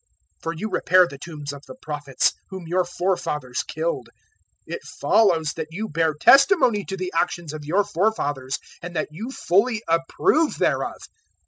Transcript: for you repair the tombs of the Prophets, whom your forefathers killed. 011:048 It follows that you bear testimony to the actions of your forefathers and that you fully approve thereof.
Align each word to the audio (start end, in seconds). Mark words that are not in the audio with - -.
for 0.41 0.51
you 0.51 0.67
repair 0.67 1.07
the 1.07 1.19
tombs 1.19 1.53
of 1.53 1.63
the 1.67 1.75
Prophets, 1.79 2.33
whom 2.49 2.67
your 2.67 2.83
forefathers 2.83 3.61
killed. 3.61 4.09
011:048 4.67 4.73
It 4.73 4.83
follows 4.83 5.53
that 5.53 5.67
you 5.69 5.89
bear 5.89 6.15
testimony 6.15 6.83
to 6.85 6.97
the 6.97 7.13
actions 7.15 7.53
of 7.53 7.65
your 7.65 7.83
forefathers 7.83 8.57
and 8.81 8.95
that 8.95 9.09
you 9.11 9.29
fully 9.29 9.83
approve 9.87 10.57
thereof. 10.57 11.03